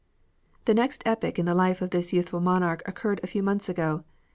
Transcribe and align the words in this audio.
The 0.65 0.73
next 0.73 1.03
epoch 1.05 1.37
in 1.37 1.45
the 1.45 1.53
life 1.53 1.79
of 1.79 1.91
this 1.91 2.11
youthful 2.11 2.39
monarch 2.39 2.81
occurred 2.87 3.19
a 3.21 3.27
few 3.27 3.43
months 3.43 3.69
ago. 3.69 4.03